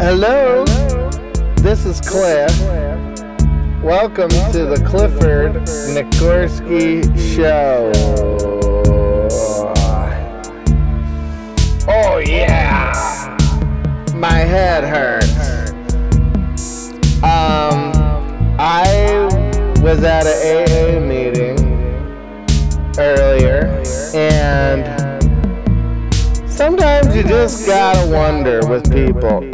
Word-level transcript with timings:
Hello, 0.00 0.64
this 1.56 1.84
is 1.84 2.00
Cliff. 2.00 2.56
Welcome 3.82 4.30
to 4.52 4.64
the 4.64 4.80
Clifford 4.86 5.54
Nikorsky 5.90 7.02
Show. 7.34 7.90
Oh, 11.88 12.18
yeah! 12.18 13.36
My 14.14 14.38
head 14.38 14.84
hurts. 14.84 15.32
Um, 17.24 17.92
I 18.56 19.28
was 19.82 20.04
at 20.04 20.28
an 20.28 20.68
AA 20.68 21.00
meeting 21.00 21.58
earlier, 23.00 23.82
and 24.14 24.86
sometimes 26.48 27.16
you 27.16 27.24
just 27.24 27.66
gotta 27.66 28.08
wonder 28.08 28.64
with 28.68 28.92
people. 28.92 29.47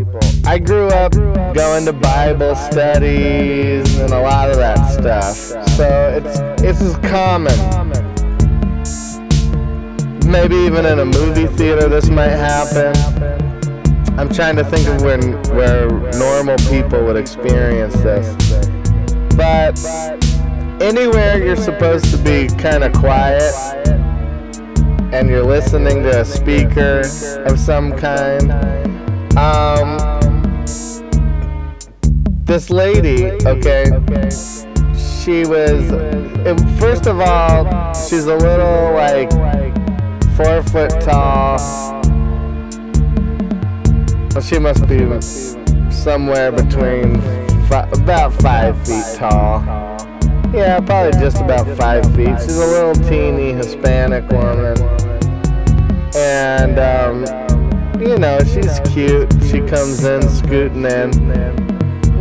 I 0.55 0.59
grew 0.61 0.87
up 0.87 1.13
going 1.53 1.85
to 1.85 1.93
Bible 1.93 2.55
studies 2.55 3.99
and 3.99 4.13
a 4.13 4.21
lot 4.21 4.51
of 4.51 4.57
that 4.59 4.89
stuff, 4.89 5.35
so 5.71 6.13
it's 6.15 6.63
it's 6.63 6.81
as 6.81 6.97
common. 7.11 7.59
Maybe 10.31 10.55
even 10.55 10.87
in 10.87 11.01
a 11.01 11.05
movie 11.05 11.49
theater, 11.57 11.89
this 11.89 12.09
might 12.09 12.29
happen. 12.29 12.95
I'm 14.17 14.29
trying 14.33 14.55
to 14.55 14.63
think 14.63 14.87
of 14.87 15.03
when 15.03 15.43
where 15.57 15.89
normal 16.19 16.57
people 16.71 17.05
would 17.05 17.17
experience 17.17 17.95
this, 17.95 18.33
but 19.35 19.77
anywhere 20.81 21.45
you're 21.45 21.57
supposed 21.57 22.13
to 22.13 22.17
be 22.19 22.47
kind 22.63 22.85
of 22.85 22.93
quiet 22.93 23.53
and 25.13 25.29
you're 25.29 25.43
listening 25.45 26.05
to 26.05 26.21
a 26.21 26.25
speaker 26.25 27.01
of 27.45 27.59
some 27.59 27.93
kind. 27.99 28.53
Um, 29.37 30.23
this 32.45 32.69
lady, 32.69 33.27
okay, 33.47 33.85
she 35.25 35.45
was, 35.47 35.91
it, 35.91 36.61
first 36.79 37.07
of 37.07 37.19
all, 37.21 37.95
she's 37.95 38.27
a 38.27 38.37
little 38.37 38.93
like 38.93 39.31
four 40.37 40.63
foot 40.65 41.01
tall. 41.01 41.59
Well, 44.35 44.43
she 44.43 44.59
must 44.59 44.87
be 44.87 44.99
somewhere 45.91 46.53
between 46.53 47.21
fi- 47.69 47.89
about 47.93 48.35
five 48.35 48.77
feet 48.87 49.05
tall. 49.15 49.63
Yeah, 50.53 50.81
probably 50.81 51.19
just 51.19 51.41
about 51.41 51.67
five 51.77 52.05
feet. 52.15 52.39
She's 52.43 52.59
a 52.59 52.67
little 52.67 52.95
teeny 53.09 53.53
Hispanic 53.53 54.29
woman. 54.31 54.77
And, 56.15 56.79
um, 56.79 57.25
you 58.01 58.19
know, 58.19 58.39
she's 58.41 58.81
cute. 58.93 59.33
She 59.51 59.61
comes 59.61 60.05
in 60.05 60.23
scooting 60.29 60.85
in. 60.85 61.64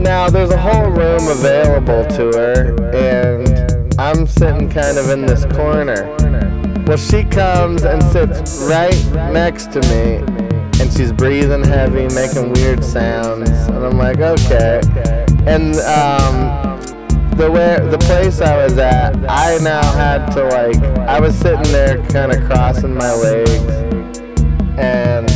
Now, 0.03 0.29
there's 0.29 0.49
a 0.49 0.57
whole 0.57 0.89
room 0.89 1.27
available 1.29 2.05
to 2.17 2.37
her, 2.37 2.75
and 2.93 3.97
I'm 3.97 4.27
sitting 4.27 4.69
kind 4.69 4.97
of 4.97 5.09
in 5.09 5.25
this 5.25 5.45
corner. 5.45 6.13
Well, 6.85 6.97
she 6.97 7.23
comes 7.23 7.83
and 7.83 8.03
sits 8.03 8.61
right 8.63 9.01
next 9.31 9.71
to 9.71 9.79
me, 9.83 10.15
and 10.81 10.91
she's 10.91 11.13
breathing 11.13 11.63
heavy, 11.63 12.13
making 12.13 12.51
weird 12.51 12.83
sounds. 12.83 13.49
And 13.49 13.77
I'm 13.77 13.97
like, 13.97 14.19
okay. 14.19 14.81
And, 15.47 15.75
um, 15.77 16.73
the 17.37 17.49
way 17.49 17.79
the 17.89 17.97
place 17.97 18.41
I 18.41 18.61
was 18.61 18.77
at, 18.77 19.15
I 19.29 19.57
now 19.59 19.81
had 19.93 20.29
to 20.33 20.43
like 20.43 20.77
I 21.07 21.19
was 21.19 21.35
sitting 21.35 21.71
there 21.71 21.97
kind 22.09 22.31
of 22.31 22.43
crossing 22.45 22.93
my 22.93 23.11
legs 23.11 23.49
and 24.77 25.29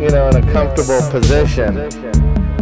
you 0.00 0.08
know 0.10 0.28
in 0.28 0.36
a 0.36 0.52
comfortable 0.52 1.08
position. 1.08 1.88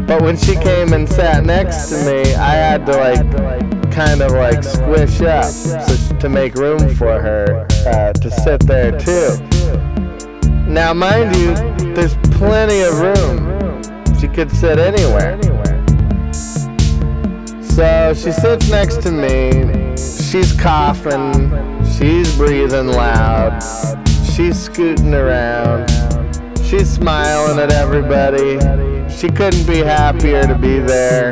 But 0.07 0.21
when 0.23 0.37
she 0.37 0.55
came 0.57 0.93
and 0.93 1.09
sat 1.09 1.45
next 1.45 1.89
to 1.89 1.97
me, 2.05 2.35
I 2.35 2.55
had 2.55 2.85
to 2.87 2.93
like 2.93 3.91
kind 3.91 4.21
of 4.21 4.33
like 4.33 4.63
squish 4.63 5.21
up 5.23 5.45
so, 5.45 6.19
to 6.19 6.29
make 6.29 6.55
room 6.55 6.95
for 6.95 7.21
her 7.21 7.67
uh, 7.87 8.13
to 8.13 8.31
sit 8.31 8.61
there 8.67 8.99
too. 8.99 9.39
Now, 10.67 10.93
mind 10.93 11.37
you, 11.37 11.55
there's 11.95 12.17
plenty 12.37 12.81
of 12.81 12.99
room. 12.99 13.83
She 14.21 14.29
could 14.29 14.51
sit 14.51 14.79
anywhere. 14.79 15.41
So 17.63 18.13
she 18.15 18.33
sits 18.33 18.69
next 18.71 19.03
to 19.03 19.11
me. 19.11 19.97
She's 19.97 20.53
coughing. 20.53 21.51
She's 21.97 22.37
breathing 22.37 22.89
loud. 22.89 23.63
She's 24.33 24.61
scooting 24.61 25.15
around. 25.15 25.89
She's 26.75 26.91
smiling 26.91 27.61
at 27.61 27.71
everybody. 27.71 28.59
She 29.09 29.29
couldn't 29.29 29.65
be 29.65 29.79
happier 29.79 30.45
to 30.45 30.57
be 30.57 30.81
there. 30.81 31.31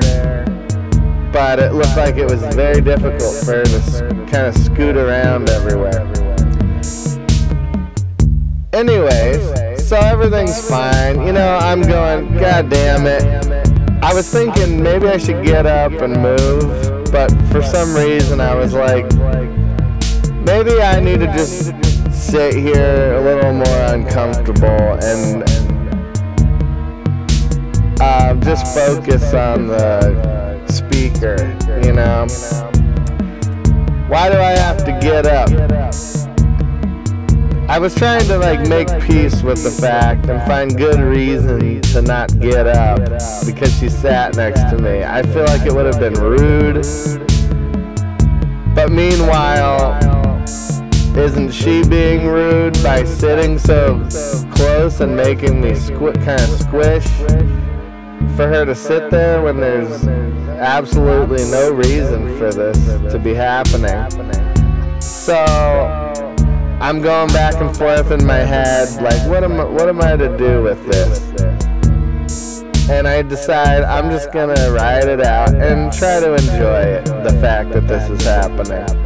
But 1.32 1.58
it 1.58 1.72
looked 1.72 1.96
like 1.96 2.14
it 2.14 2.30
was 2.30 2.42
very 2.54 2.80
difficult 2.80 3.34
for 3.44 3.56
her 3.56 3.64
to 3.64 4.26
kind 4.30 4.46
of 4.46 4.56
scoot 4.56 4.96
around 4.96 5.50
everywhere. 5.50 6.06
Anyways, 8.72 9.84
so 9.84 9.96
everything's 9.96 10.60
fine. 10.70 11.26
You 11.26 11.32
know, 11.32 11.56
I'm 11.56 11.82
going, 11.82 12.36
God 12.36 12.70
damn 12.70 13.08
it. 13.08 13.24
I 14.00 14.14
was 14.14 14.32
thinking 14.32 14.80
maybe 14.80 15.08
I 15.08 15.16
should 15.16 15.44
get 15.44 15.66
up 15.66 15.90
and 15.90 16.22
move, 16.22 17.10
but 17.10 17.32
for 17.50 17.62
some 17.62 17.96
reason 17.96 18.40
I 18.40 18.54
was 18.54 18.74
like, 18.74 19.12
maybe 20.44 20.80
I 20.80 21.00
need 21.00 21.18
to 21.18 21.26
just 21.26 21.72
sit 22.22 22.54
here 22.54 23.14
a 23.14 23.20
little 23.20 23.52
more 23.52 23.82
uncomfortable 23.92 24.96
and 25.02 25.42
uh, 28.00 28.34
just 28.36 28.74
focus 28.74 29.34
on 29.34 29.66
the 29.66 30.66
speaker, 30.68 31.36
you 31.84 31.92
know? 31.92 32.26
Why 34.08 34.30
do 34.30 34.38
I 34.38 34.52
have 34.52 34.78
to 34.84 34.98
get 35.02 35.26
up? 35.26 35.50
I 37.68 37.78
was 37.78 37.94
trying 37.94 38.26
to 38.28 38.38
like 38.38 38.68
make 38.68 38.88
peace 39.02 39.42
with 39.42 39.62
the 39.64 39.70
fact 39.70 40.28
and 40.28 40.40
find 40.46 40.76
good 40.76 41.00
reason 41.00 41.80
to 41.80 42.02
not 42.02 42.38
get 42.38 42.66
up 42.66 43.00
because 43.44 43.76
she 43.78 43.88
sat 43.88 44.36
next 44.36 44.70
to 44.70 44.78
me. 44.78 45.02
I 45.02 45.22
feel 45.22 45.44
like 45.44 45.66
it 45.66 45.72
would 45.72 45.86
have 45.86 45.98
been 45.98 46.14
rude. 46.14 46.82
But 48.74 48.90
meanwhile, 48.90 50.11
isn't 51.16 51.50
she 51.52 51.82
being 51.84 52.26
rude 52.26 52.82
by 52.82 53.04
sitting 53.04 53.58
so 53.58 53.98
close 54.52 55.00
and 55.00 55.14
making 55.14 55.60
me 55.60 55.72
squ- 55.72 56.14
kind 56.24 56.40
of 56.40 56.60
squish 56.60 57.06
for 58.36 58.48
her 58.48 58.64
to 58.64 58.74
sit 58.74 59.10
there 59.10 59.42
when 59.42 59.60
there's 59.60 60.06
absolutely 60.58 61.44
no 61.50 61.70
reason 61.72 62.36
for 62.38 62.50
this 62.50 62.78
to 63.12 63.18
be 63.18 63.34
happening? 63.34 64.00
So 65.00 65.36
I'm 66.80 67.02
going 67.02 67.28
back 67.28 67.60
and 67.60 67.76
forth 67.76 68.10
in 68.10 68.26
my 68.26 68.38
head, 68.38 68.88
like, 69.02 69.28
what 69.28 69.44
am 69.44 69.60
I, 69.60 69.64
what 69.64 69.88
am 69.88 70.00
I 70.00 70.16
to 70.16 70.36
do 70.38 70.62
with 70.62 70.84
this? 70.86 72.62
And 72.88 73.06
I 73.06 73.22
decide 73.22 73.84
I'm 73.84 74.10
just 74.10 74.32
gonna 74.32 74.72
ride 74.72 75.08
it 75.08 75.20
out 75.20 75.54
and 75.54 75.92
try 75.92 76.20
to 76.20 76.34
enjoy 76.34 76.80
it, 76.80 77.04
the 77.04 77.38
fact 77.40 77.70
that 77.72 77.86
this 77.86 78.08
is 78.10 78.24
happening. 78.24 79.01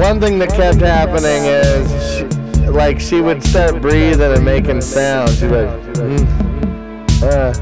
One 0.00 0.18
thing 0.18 0.38
that 0.38 0.48
kept 0.48 0.80
happening 0.80 1.44
is, 1.44 2.16
she, 2.16 2.24
like, 2.70 2.98
she 2.98 3.20
would 3.20 3.42
start 3.44 3.82
breathing 3.82 4.32
and 4.32 4.42
making 4.42 4.80
sounds. 4.80 5.38
She'd 5.38 5.48
like, 5.48 5.68
mm, 5.92 7.22
uh, 7.22 7.52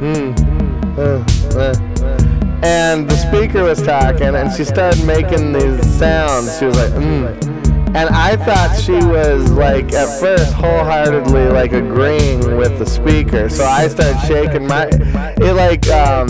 mm, 0.00 0.96
uh, 0.96 1.58
uh 1.58 1.96
and 2.64 3.08
the 3.08 3.16
speaker 3.16 3.64
was 3.64 3.82
talking 3.82 4.34
and 4.34 4.50
she 4.50 4.64
started 4.64 5.04
making 5.04 5.52
these 5.52 5.98
sounds. 5.98 6.58
She 6.58 6.64
was 6.64 6.76
like, 6.78 6.92
mm. 6.92 7.94
And 7.94 8.08
I 8.08 8.36
thought 8.36 8.80
she 8.80 8.92
was 8.92 9.50
like 9.52 9.92
at 9.92 10.20
first 10.20 10.54
wholeheartedly 10.54 11.48
like 11.48 11.72
agreeing 11.72 12.56
with 12.56 12.78
the 12.78 12.86
speaker. 12.86 13.50
So 13.50 13.64
I 13.66 13.88
started 13.88 14.18
shaking 14.26 14.66
my 14.66 14.88
it 15.38 15.52
like 15.52 15.86
um 15.90 16.28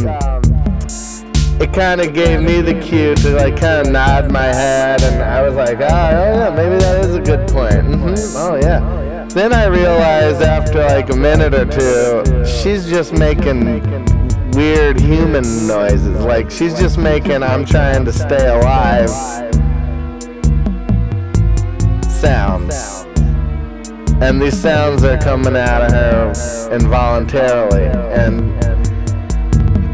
it 1.61 1.73
kind 1.73 2.01
of 2.01 2.13
gave 2.13 2.41
me 2.41 2.61
the 2.61 2.75
cue 2.81 3.15
to 3.15 3.31
like 3.31 3.57
kind 3.57 3.87
of 3.87 3.93
nod 3.93 4.31
my 4.31 4.45
head 4.45 5.03
and 5.03 5.23
I 5.23 5.43
was 5.43 5.55
like, 5.55 5.79
oh, 5.81 5.87
oh 5.87 6.35
yeah, 6.35 6.51
maybe 6.55 6.77
that 6.77 7.05
is 7.05 7.15
a 7.15 7.21
good 7.21 7.49
point. 7.49 7.87
Mm-hmm. 7.87 8.37
Oh 8.37 8.57
yeah. 8.57 9.27
Then 9.29 9.53
I 9.53 9.67
realized 9.67 10.43
after 10.43 10.85
like 10.85 11.11
a 11.11 11.17
minute 11.17 11.55
or 11.55 11.65
two, 11.65 12.45
she's 12.47 12.89
just 12.89 13.13
making 13.13 13.65
weird 14.53 15.01
human 15.01 15.67
noises. 15.67 16.21
Like 16.25 16.51
she's 16.51 16.79
just 16.79 16.99
making 16.99 17.43
I'm 17.43 17.65
trying 17.65 18.05
to 18.05 18.13
stay 18.13 18.49
alive 18.49 19.11
sounds. 22.27 23.05
And 24.23 24.41
these 24.41 24.59
sounds 24.59 25.05
are 25.05 25.19
coming 25.19 25.57
out 25.57 25.83
of 25.83 25.93
her 25.93 26.75
involuntarily. 26.75 27.85
And 27.85 28.41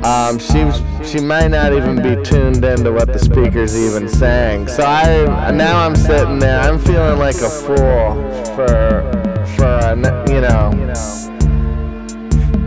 um, 0.04 0.38
she 0.38 0.64
she 1.04 1.20
might 1.20 1.48
not 1.48 1.72
even 1.72 1.96
be 1.96 2.22
tuned 2.22 2.64
into 2.64 2.92
what 2.92 3.12
the 3.12 3.18
speaker's 3.18 3.76
even 3.76 4.08
saying. 4.08 4.68
So 4.68 4.84
I 4.84 5.50
now 5.50 5.84
I'm 5.84 5.96
sitting 5.96 6.38
there. 6.38 6.60
I'm 6.60 6.78
feeling 6.78 7.18
like 7.18 7.36
a 7.36 7.50
fool 7.50 8.14
for 8.54 9.22
for 9.56 9.94
you 10.32 10.40
know, 10.40 10.70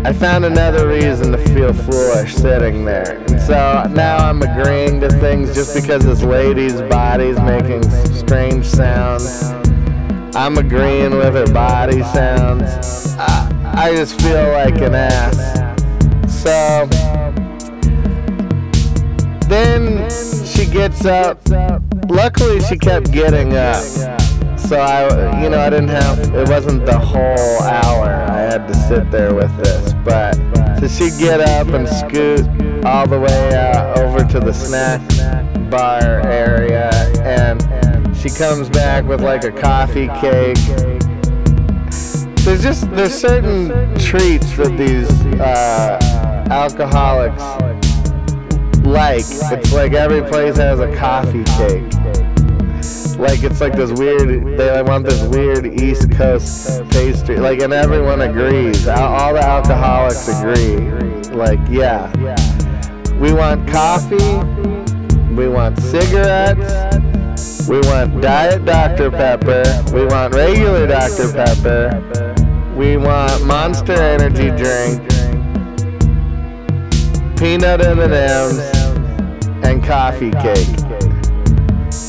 I 0.04 0.14
found 0.14 0.46
another 0.46 0.88
reason 0.88 1.32
to 1.32 1.38
feel 1.38 1.74
foolish 1.74 2.36
sitting 2.36 2.86
there. 2.86 3.18
And 3.28 3.42
so 3.42 3.84
now 3.92 4.30
I'm 4.30 4.42
agreeing 4.42 5.02
to 5.02 5.10
things 5.10 5.54
just 5.56 5.74
because 5.74 6.06
this 6.06 6.22
lady's 6.22 6.82
body's 6.84 7.40
making 7.40 7.84
strange 8.14 8.66
sounds. 8.66 9.44
I'm 10.36 10.58
agreeing 10.58 11.12
with 11.18 11.34
her 11.34 11.52
body 11.54 12.04
sounds. 12.04 13.16
I, 13.18 13.74
I 13.76 13.96
just 13.96 14.22
feel 14.22 14.52
like 14.52 14.76
an 14.82 14.94
ass. 14.94 16.42
So 16.44 16.88
then 19.48 20.10
she 20.46 20.66
gets 20.66 21.06
up. 21.06 21.40
Luckily, 22.10 22.62
she 22.62 22.78
kept 22.78 23.12
getting 23.12 23.56
up. 23.56 23.84
So 24.58 24.78
I, 24.80 25.44
you 25.44 25.50
know, 25.50 25.60
I 25.60 25.70
didn't 25.70 25.90
have, 25.90 26.20
it 26.34 26.50
wasn't 26.50 26.86
the 26.86 26.98
whole 26.98 27.62
hour 27.62 28.08
I 28.08 28.40
had 28.40 28.68
to 28.68 28.74
sit 28.74 29.12
there 29.12 29.34
with 29.34 29.56
this. 29.58 29.94
But 30.04 30.34
so 30.80 30.88
she'd 30.88 31.20
get 31.20 31.40
up 31.40 31.68
and 31.68 31.88
scoot 31.88 32.46
all 32.86 33.08
the 33.08 33.20
way 33.20 33.56
uh, 33.56 34.02
over 34.02 34.24
to 34.24 34.40
the 34.40 34.54
snack 34.54 35.02
bar 35.70 36.22
area. 36.28 36.90
And 37.22 37.62
she 38.18 38.30
comes 38.30 38.70
back 38.70 39.06
with 39.06 39.22
like 39.22 39.44
a 39.44 39.52
coffee 39.52 40.08
cake. 40.20 40.58
There's 42.46 42.62
just, 42.62 42.90
there's 42.92 43.14
certain 43.14 43.70
treats 44.00 44.56
that 44.58 44.78
these 44.78 45.10
uh, 45.40 46.00
alcoholics 46.50 47.44
like. 48.96 49.26
It's 49.28 49.74
like 49.74 49.94
every 49.94 50.24
place 50.24 50.58
has 50.58 50.80
a 50.80 50.96
coffee 50.96 51.44
cake. 51.44 51.94
Like 53.18 53.44
it's 53.44 53.62
like 53.62 53.74
this 53.74 53.92
weird. 53.92 54.58
They 54.58 54.82
want 54.84 55.06
this 55.06 55.22
weird 55.24 55.66
East 55.82 56.12
Coast 56.12 56.88
pastry. 56.90 57.38
Like, 57.38 57.62
and 57.62 57.74
everyone 57.74 58.22
agrees. 58.22 58.88
All 58.88 59.34
the 59.34 59.42
alcoholics 59.42 60.28
agree. 60.28 60.78
Like, 61.32 61.60
yeah, 61.70 62.12
we 63.20 63.34
want 63.34 63.70
coffee. 63.70 64.16
We 65.34 65.48
want 65.48 65.80
cigarettes. 65.80 67.68
We 67.68 67.80
want 67.82 68.22
Diet 68.22 68.66
Dr. 68.66 69.12
Pepper. 69.12 69.64
We 69.94 70.06
want 70.06 70.34
regular 70.34 70.88
Dr. 70.88 71.32
Pepper. 71.34 72.36
We 72.76 72.98
want 72.98 73.46
Monster 73.46 73.94
Energy 73.94 74.50
drink. 74.52 75.02
Peanut 77.38 77.82
M&Ms 77.82 78.75
and 79.66 79.84
coffee 79.84 80.32
cake. 80.32 80.68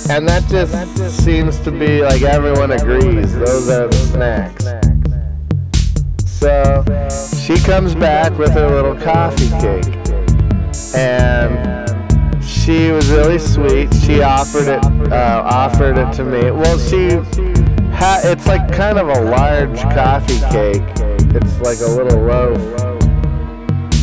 And 0.08 0.29
that 0.29 0.44
just 0.49 1.25
seems 1.25 1.58
to 1.61 1.70
be 1.70 2.03
like 2.03 2.23
everyone 2.23 2.70
agrees. 2.70 3.35
Those 3.35 3.69
are 3.69 3.88
the 3.88 3.97
snacks. 3.97 4.64
So 6.25 6.85
she 7.44 7.56
comes 7.64 7.94
back 7.94 8.37
with 8.38 8.50
her 8.50 8.69
little 8.69 8.94
coffee 8.94 9.49
cake. 9.61 9.97
And 10.94 12.44
she 12.44 12.91
was 12.91 13.11
really 13.11 13.38
sweet. 13.38 13.93
She 13.94 14.23
offered 14.23 14.69
it 14.69 15.12
uh, 15.12 15.43
offered 15.44 15.99
it 15.99 16.12
to 16.14 16.25
me. 16.25 16.50
Well, 16.50 16.79
she 16.79 17.17
ha- 17.94 18.20
it's 18.23 18.47
like 18.47 18.70
kind 18.73 18.99
of 18.99 19.09
a 19.09 19.20
large 19.23 19.81
coffee 19.94 20.41
cake. 20.52 20.82
It's 21.35 21.59
like 21.61 21.81
a 21.81 21.91
little 21.91 22.20
loaf 22.20 22.96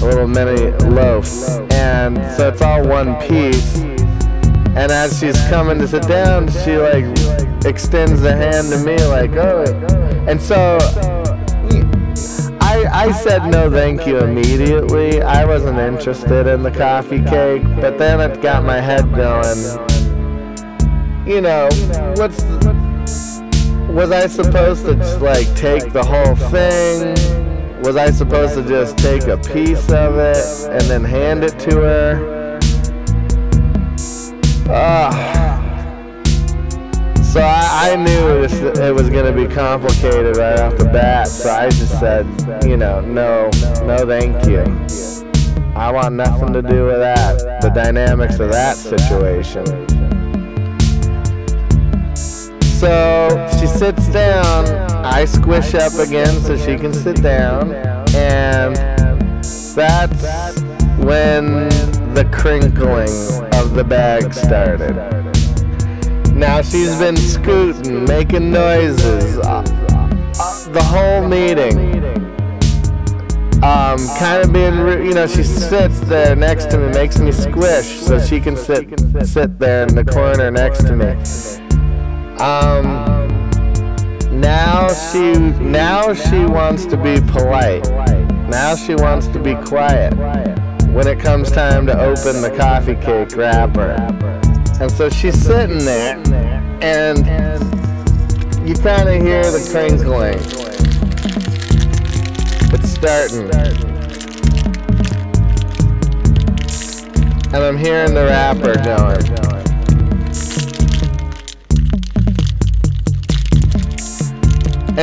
a 0.04 0.06
little 0.06 0.28
mini 0.28 0.72
loaf. 0.90 1.26
And 1.72 2.18
so 2.36 2.50
it's 2.50 2.62
all 2.62 2.86
one 2.86 3.16
piece. 3.22 3.78
And 4.76 4.92
as 4.92 5.20
she's 5.20 5.40
coming 5.48 5.80
to 5.80 5.88
sit 5.88 6.08
down, 6.08 6.50
she 6.50 6.78
like 6.78 7.06
extends 7.66 8.22
the 8.22 8.36
hand 8.36 8.70
to 8.70 8.78
me 8.80 8.98
like, 9.06 9.32
oh. 9.32 9.64
And 10.28 10.42
so 10.42 10.78
I, 12.60 12.86
I 12.92 13.12
said 13.12 13.46
no 13.46 13.70
thank 13.70 14.06
you 14.06 14.18
immediately. 14.18 15.22
I 15.22 15.46
wasn't 15.46 15.78
interested 15.78 16.48
in 16.48 16.64
the 16.64 16.72
coffee 16.72 17.24
cake, 17.24 17.64
but 17.80 17.98
then 17.98 18.20
it 18.20 18.42
got 18.42 18.64
my 18.64 18.82
head 18.82 19.10
going. 19.16 19.58
You 21.26 21.40
know, 21.40 21.70
what's 22.18 22.44
was 23.94 24.12
I 24.12 24.28
supposed 24.28 24.86
to 24.86 24.96
just 24.96 25.22
like 25.22 25.56
take 25.56 25.94
the 25.94 26.04
whole 26.04 26.36
thing? 26.50 27.43
Was 27.84 27.98
I 27.98 28.12
supposed 28.12 28.56
to 28.56 28.64
just 28.64 28.98
take 28.98 29.24
a 29.24 29.38
piece 29.38 29.92
of 29.92 30.16
it 30.18 30.38
and 30.72 30.82
then 30.84 31.04
hand 31.04 31.44
it 31.44 31.60
to 31.60 31.82
her? 31.82 32.60
Ah. 34.70 35.52
So 37.22 37.42
I, 37.42 37.92
I 37.92 37.96
knew 37.98 38.30
it 38.30 38.40
was, 38.40 38.54
it 38.54 38.96
was 38.96 39.10
going 39.10 39.26
to 39.26 39.34
be 39.34 39.54
complicated 39.54 40.38
right 40.38 40.60
off 40.62 40.78
the 40.78 40.86
bat, 40.86 41.28
so 41.28 41.52
I 41.52 41.70
just 41.72 42.00
said, 42.00 42.26
you 42.64 42.78
know, 42.78 43.02
no, 43.02 43.50
no 43.84 44.06
thank 44.08 44.48
you. 44.48 44.62
I 45.76 45.92
want 45.92 46.16
nothing 46.16 46.54
to 46.54 46.62
do 46.62 46.86
with 46.86 47.00
that, 47.00 47.60
the 47.62 47.68
dynamics 47.70 48.40
of 48.40 48.50
that 48.52 48.78
situation. 48.78 50.13
So 52.84 53.48
she 53.62 53.66
sits 53.66 54.10
down, 54.10 54.66
I 55.06 55.24
squish 55.24 55.74
up 55.74 55.94
again 55.94 56.42
so 56.42 56.58
she 56.58 56.76
can 56.76 56.94
sit 56.94 57.24
down, 57.24 57.72
and 58.14 58.76
that's 59.74 60.62
when 60.98 61.70
the 62.14 62.30
crinkling 62.34 63.08
of 63.54 63.74
the 63.74 63.86
bag 63.86 64.34
started. 64.34 64.96
Now 66.36 66.62
she's 66.62 67.00
been 67.00 67.16
scooting, 67.16 68.04
making 68.04 68.52
noises, 68.52 69.38
uh, 69.38 69.64
uh, 70.42 70.70
the 70.74 70.84
whole 70.84 71.26
meeting. 71.26 71.78
Um, 73.64 73.98
kind 74.20 74.44
of 74.44 74.52
being, 74.52 74.76
you 75.08 75.14
know, 75.14 75.26
she 75.26 75.44
sits 75.44 76.02
there 76.02 76.36
next 76.36 76.70
to 76.72 76.78
me, 76.78 76.90
makes 76.90 77.18
me 77.18 77.32
squish 77.32 78.02
so 78.02 78.20
she 78.20 78.42
can 78.42 78.58
sit 78.58 78.90
sit 79.26 79.58
there 79.58 79.88
in 79.88 79.96
the 79.96 80.04
corner 80.04 80.52
next 80.52 80.86
to 80.88 80.98
me. 80.98 81.83
Um, 82.44 82.84
now 84.42 84.90
she 84.90 85.32
now 85.62 86.14
she 86.14 86.44
wants 86.44 86.86
to 86.88 86.98
be 86.98 87.22
polite. 87.32 87.90
Now 88.50 88.76
she 88.76 88.96
wants 88.96 89.28
to 89.28 89.40
be 89.40 89.56
quiet 89.56 90.14
when 90.90 91.08
it 91.08 91.22
comes 91.22 91.50
time 91.52 91.86
to 91.86 91.98
open 91.98 92.42
the 92.42 92.54
coffee 92.58 92.96
cake 92.96 93.38
wrapper. 93.38 93.92
And 94.82 94.92
so 94.92 95.10
she's 95.10 95.42
sitting 95.42 95.86
there, 95.86 96.18
and 96.82 97.20
you 98.68 98.76
kind 98.76 99.08
of 99.08 99.22
hear 99.22 99.44
the 99.50 99.66
crinkling. 99.72 100.40
It's 102.74 102.90
starting. 102.90 103.50
And 107.54 107.64
I'm 107.64 107.78
hearing 107.78 108.14
the 108.14 108.26
wrapper 108.26 108.74
going. 108.84 109.43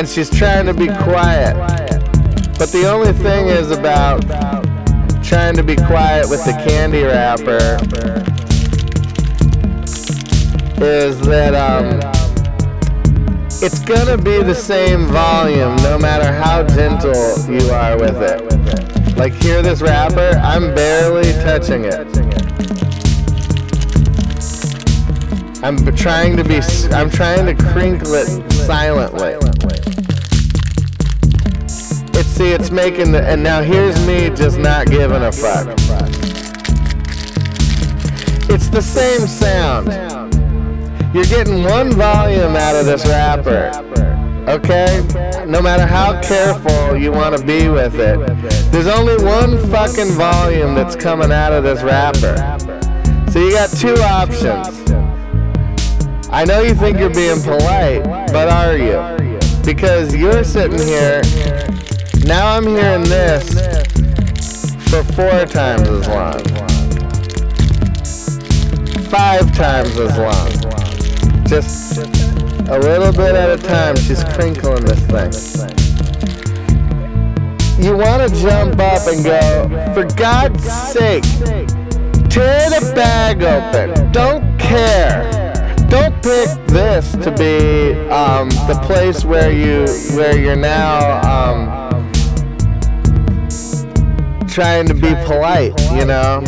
And 0.01 0.09
she's 0.09 0.31
trying 0.31 0.65
to 0.65 0.73
be 0.73 0.87
quiet. 0.87 1.53
But 2.57 2.71
the 2.71 2.89
only 2.91 3.13
thing 3.13 3.49
is 3.49 3.69
about 3.69 4.21
trying 5.23 5.55
to 5.57 5.61
be 5.61 5.75
quiet 5.75 6.27
with 6.27 6.43
the 6.43 6.53
candy 6.67 7.03
wrapper 7.03 7.77
is 10.83 11.19
that 11.19 11.53
um, 11.53 11.99
it's 13.61 13.81
gonna 13.81 14.17
be 14.17 14.41
the 14.41 14.55
same 14.55 15.05
volume 15.05 15.75
no 15.83 15.99
matter 15.99 16.33
how 16.33 16.63
gentle 16.63 17.13
you 17.47 17.69
are 17.69 17.95
with 17.95 18.23
it. 18.23 19.15
Like 19.17 19.33
hear 19.33 19.61
this 19.61 19.83
wrapper, 19.83 20.35
I'm 20.41 20.73
barely 20.73 21.31
touching 21.43 21.85
it. 21.85 22.40
I'm 25.63 25.77
trying 25.95 26.37
to 26.37 26.43
be, 26.43 26.59
I'm 26.91 27.11
trying 27.11 27.45
to 27.45 27.63
crinkle 27.63 28.15
it 28.15 28.51
silently. 28.51 29.35
It's 32.19 32.27
see, 32.29 32.51
it's 32.51 32.71
making 32.71 33.11
the, 33.11 33.21
and 33.23 33.43
now 33.43 33.61
here's 33.61 33.95
me 34.07 34.31
just 34.31 34.57
not 34.57 34.87
giving 34.87 35.21
a 35.21 35.31
fuck. 35.31 35.67
It's 38.49 38.69
the 38.69 38.81
same 38.81 39.27
sound. 39.27 39.87
You're 41.13 41.25
getting 41.25 41.63
one 41.63 41.91
volume 41.91 42.55
out 42.55 42.75
of 42.75 42.87
this 42.87 43.05
wrapper. 43.05 43.69
Okay? 44.49 45.05
No 45.45 45.61
matter 45.61 45.85
how 45.85 46.19
careful 46.23 46.97
you 46.97 47.11
want 47.11 47.37
to 47.37 47.45
be 47.45 47.69
with 47.69 47.99
it, 47.99 48.17
there's 48.71 48.87
only 48.87 49.23
one 49.23 49.59
fucking 49.69 50.13
volume 50.13 50.73
that's 50.73 50.95
coming 50.95 51.31
out 51.31 51.53
of 51.53 51.63
this 51.63 51.83
wrapper. 51.83 52.57
So 53.31 53.39
you 53.39 53.51
got 53.51 53.69
two 53.69 53.95
options. 54.01 55.10
I 56.31 56.45
know 56.45 56.61
you 56.61 56.73
think 56.73 56.97
you're 56.97 57.09
being 57.09 57.41
polite, 57.41 58.03
but 58.31 58.49
are 58.49 58.77
you? 58.77 59.39
Because 59.63 60.15
you're 60.15 60.43
sitting 60.43 60.79
here 60.79 61.21
now 62.25 62.55
I'm 62.55 62.65
hearing 62.65 63.03
this 63.03 63.49
for 64.89 65.03
four 65.03 65.45
times 65.45 65.87
as 65.89 66.07
long. 66.07 66.39
Five 69.09 69.51
times 69.55 69.97
as 69.97 70.17
long. 70.17 71.45
Just 71.45 71.97
a 72.69 72.79
little 72.79 73.11
bit 73.11 73.35
at 73.35 73.49
a 73.49 73.57
time, 73.57 73.95
she's 73.97 74.23
crinkling 74.35 74.85
this 74.85 74.99
thing. 75.07 75.33
you 77.83 77.97
want 77.97 78.29
to 78.29 78.35
jump 78.39 78.79
up 78.79 79.07
and 79.07 79.25
go, 79.25 79.93
for 79.93 80.05
God's 80.15 80.63
sake, 80.63 81.23
tear 82.29 82.69
the 82.69 82.91
bag 82.95 83.41
open. 83.41 84.11
Don't 84.11 84.59
care. 84.59 85.40
Don't 85.91 86.15
pick 86.23 86.49
this 86.67 87.11
to 87.17 87.35
be 87.37 87.91
um, 88.09 88.47
the 88.67 88.81
place 88.85 89.25
where 89.25 89.51
you 89.51 89.85
where 90.15 90.39
you're 90.39 90.55
now 90.55 91.19
um, 91.29 92.09
trying 94.47 94.87
to 94.87 94.93
be 94.93 95.13
polite. 95.25 95.73
You 95.91 96.05
know. 96.05 96.43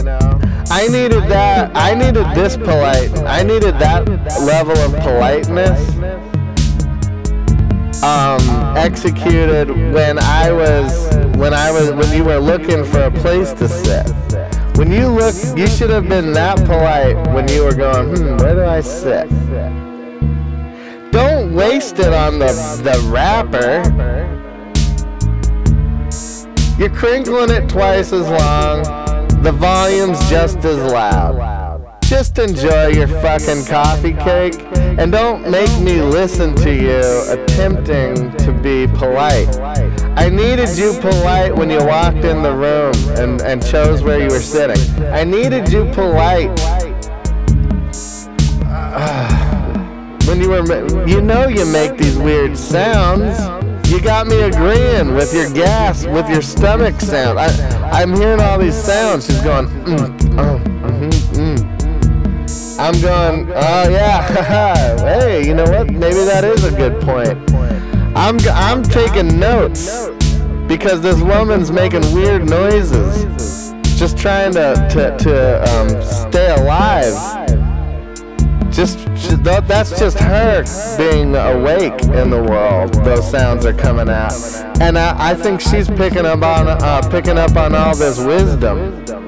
I 0.71 0.87
needed 0.87 1.23
that. 1.23 1.75
I 1.75 1.93
needed 1.93 2.25
this 2.33 2.55
polite. 2.55 3.13
I 3.23 3.43
needed 3.43 3.77
that 3.79 4.07
level 4.41 4.77
of 4.77 4.91
politeness 5.01 5.93
um, 8.03 8.77
executed 8.77 9.69
when 9.93 10.19
I 10.19 10.51
was 10.51 11.15
when 11.37 11.53
I 11.53 11.71
was 11.71 11.91
when 11.91 12.15
you 12.15 12.23
were 12.23 12.39
looking 12.39 12.83
for 12.83 13.01
a 13.01 13.11
place 13.11 13.53
to 13.53 13.67
sit. 13.67 14.07
When 14.83 14.91
you 14.91 15.07
look, 15.07 15.33
you 15.57 15.65
should 15.67 15.91
have 15.91 16.09
been 16.09 16.33
that 16.33 16.57
polite 16.57 17.15
when 17.33 17.47
you 17.47 17.63
were 17.63 17.73
going, 17.73 18.17
hmm, 18.17 18.35
where 18.35 18.53
do 18.53 18.65
I 18.65 18.81
sit? 18.81 19.29
Don't 21.09 21.55
waste 21.55 21.99
it 21.99 22.11
on 22.11 22.37
the 22.37 22.47
the 22.83 22.99
wrapper. 23.09 23.81
You're 26.77 26.89
crinkling 26.89 27.49
it 27.51 27.69
twice 27.69 28.11
as 28.11 28.27
long. 28.27 28.83
The 29.41 29.53
volume's 29.53 30.19
just 30.29 30.57
as 30.65 30.77
loud. 30.91 31.52
Just 32.13 32.37
enjoy 32.37 32.89
your 32.89 33.07
fucking 33.07 33.65
coffee 33.65 34.13
cake 34.13 34.53
and 34.99 35.11
don't 35.11 35.49
make 35.49 35.81
me 35.81 35.99
listen 35.99 36.53
to 36.57 36.71
you 36.71 37.01
attempting 37.33 38.31
to 38.37 38.51
be 38.61 38.85
polite. 38.85 39.57
I 40.15 40.29
needed 40.29 40.77
you 40.77 40.93
polite 41.01 41.55
when 41.55 41.71
you 41.71 41.83
walked 41.83 42.23
in 42.23 42.43
the 42.43 42.53
room 42.53 42.93
and, 43.17 43.41
and 43.41 43.65
chose 43.65 44.03
where 44.03 44.21
you 44.21 44.27
were 44.27 44.41
sitting. 44.41 44.77
I 45.05 45.23
needed 45.23 45.69
you 45.69 45.91
polite. 45.91 46.51
when 50.27 50.39
you 50.39 50.49
were, 50.49 51.07
you 51.07 51.19
know, 51.19 51.47
you 51.47 51.65
make 51.65 51.97
these 51.97 52.15
weird 52.15 52.55
sounds. 52.55 53.39
You 53.89 53.99
got 53.99 54.27
me 54.27 54.39
agreeing 54.43 55.15
with 55.15 55.33
your 55.33 55.51
gas, 55.51 56.05
with 56.05 56.29
your 56.29 56.43
stomach 56.43 57.01
sound. 57.01 57.39
I, 57.39 57.47
I'm 57.89 58.15
hearing 58.15 58.39
all 58.39 58.59
these 58.59 58.75
sounds. 58.75 59.25
She's 59.25 59.41
going, 59.41 59.65
mm, 59.65 60.37
oh. 60.37 60.72
I'm 62.83 62.99
going, 62.99 63.49
oh 63.55 63.89
yeah, 63.89 64.97
hey, 64.97 65.47
you 65.47 65.53
know 65.53 65.63
what? 65.63 65.89
Maybe 65.89 66.25
that 66.25 66.43
is 66.43 66.65
a 66.65 66.71
good 66.75 67.01
point. 67.01 67.39
I'm, 68.13 68.37
I'm 68.49 68.83
taking 68.83 69.39
notes 69.39 70.09
because 70.67 70.99
this 70.99 71.21
woman's 71.21 71.71
making 71.71 72.01
weird 72.13 72.43
noises, 72.49 73.71
just 73.97 74.17
trying 74.17 74.51
to, 74.55 74.73
to, 74.91 75.17
to 75.17 75.63
um, 75.71 76.03
stay 76.03 76.53
alive. 76.55 77.13
Just 78.69 78.99
that's 79.45 79.97
just 79.97 80.19
her 80.19 80.65
being 80.97 81.37
awake 81.37 82.01
in 82.01 82.29
the 82.31 82.43
world. 82.43 82.95
Those 83.05 83.31
sounds 83.31 83.65
are 83.65 83.71
coming 83.71 84.09
out, 84.09 84.33
and 84.81 84.97
I, 84.97 85.29
I 85.29 85.35
think 85.35 85.61
she's 85.61 85.87
picking 85.87 86.25
up 86.25 86.41
on 86.41 86.67
uh, 86.67 87.07
picking 87.09 87.37
up 87.37 87.55
on 87.55 87.75
all 87.75 87.95
this 87.95 88.19
wisdom. 88.19 89.22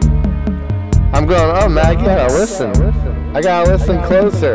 I'm 1.16 1.26
going, 1.26 1.64
oh 1.64 1.70
Maggie, 1.70 2.04
gotta 2.04 2.34
listen. 2.34 2.72
I 3.34 3.42
gotta 3.42 3.72
listen 3.72 4.04
closer. 4.04 4.54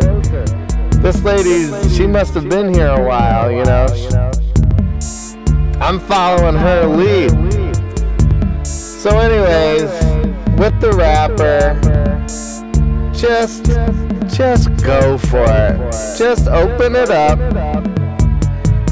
This 1.00 1.22
lady, 1.22 1.72
she 1.88 2.06
must 2.06 2.34
have 2.34 2.50
been 2.50 2.74
here 2.74 2.88
a 2.88 3.02
while, 3.02 3.50
you 3.50 3.64
know. 3.64 3.86
I'm 5.80 5.98
following 6.00 6.56
her 6.56 6.84
lead. 6.84 7.30
So, 8.66 9.18
anyways, 9.18 9.90
with 10.58 10.78
the 10.82 10.92
wrapper, 10.92 11.80
just, 13.14 13.64
just 14.36 14.68
go 14.84 15.16
for 15.16 15.42
it. 15.42 15.78
Just 16.18 16.46
open 16.46 16.94
it 16.94 17.10
up. 17.10 17.38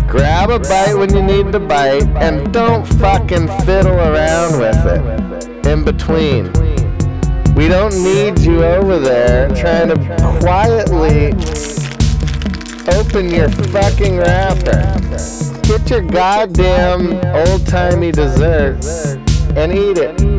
Grab 0.09 0.49
a 0.49 0.59
bite 0.59 0.95
when 0.95 1.15
you 1.15 1.23
need 1.23 1.53
to 1.53 1.61
bite, 1.61 2.09
and 2.17 2.51
don't 2.51 2.87
fucking 2.87 3.47
fiddle 3.67 3.93
around 3.93 4.59
with 4.59 4.87
it 4.87 5.67
in 5.67 5.85
between. 5.85 6.51
We 7.59 7.67
don't 7.67 8.05
need 8.05 8.39
you 8.39 8.63
over 8.63 9.01
there 9.01 9.49
trying 9.49 9.89
to 9.89 9.97
quietly 10.39 11.33
open 12.97 13.29
your 13.35 13.49
fucking 13.49 14.17
wrapper. 14.17 14.97
Get 15.63 15.91
your 15.91 16.03
goddamn 16.03 17.15
old 17.35 17.67
timey 17.67 18.13
dessert 18.13 18.87
and 19.57 19.73
eat 19.73 19.99
it. 19.99 20.38